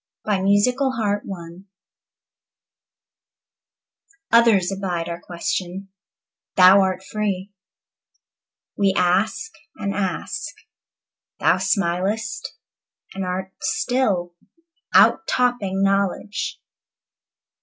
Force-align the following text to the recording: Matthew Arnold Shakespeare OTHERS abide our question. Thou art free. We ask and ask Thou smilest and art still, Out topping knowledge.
Matthew 0.25 0.73
Arnold 0.79 1.03
Shakespeare 1.03 1.65
OTHERS 4.31 4.71
abide 4.71 5.07
our 5.07 5.21
question. 5.21 5.89
Thou 6.55 6.81
art 6.81 7.03
free. 7.03 7.53
We 8.75 8.95
ask 8.97 9.51
and 9.75 9.93
ask 9.93 10.55
Thou 11.39 11.57
smilest 11.59 12.55
and 13.13 13.23
art 13.23 13.53
still, 13.61 14.33
Out 14.95 15.27
topping 15.27 15.83
knowledge. 15.83 16.59